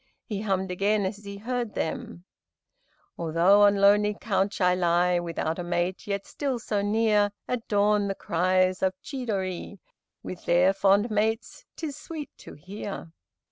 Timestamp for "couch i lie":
4.19-5.19